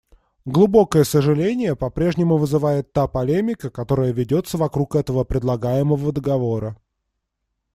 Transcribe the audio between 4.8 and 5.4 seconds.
этого